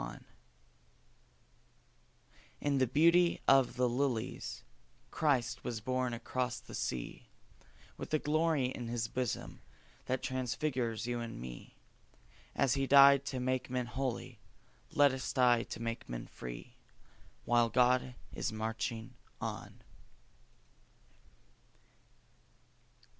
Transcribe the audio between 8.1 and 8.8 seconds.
a glory